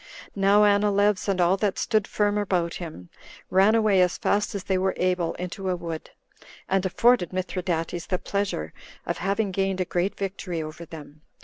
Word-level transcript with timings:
Now 0.35 0.63
Anileus, 0.63 1.27
and 1.27 1.39
all 1.39 1.57
that 1.57 1.77
stood 1.77 2.07
firm 2.07 2.35
about 2.39 2.73
him, 2.73 3.09
ran 3.51 3.75
away 3.75 4.01
as 4.01 4.17
fast 4.17 4.55
as 4.55 4.63
they 4.63 4.79
were 4.79 4.95
able 4.97 5.35
into 5.35 5.69
a 5.69 5.75
wood, 5.75 6.09
and 6.67 6.83
afforded 6.87 7.31
Mithridates 7.31 8.07
the 8.07 8.17
pleasure 8.17 8.73
of 9.05 9.19
having 9.19 9.51
gained 9.51 9.79
a 9.79 9.85
great 9.85 10.17
victory 10.17 10.59
over 10.59 10.85
them. 10.85 11.21